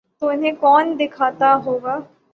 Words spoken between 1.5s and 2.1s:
ہو گا؟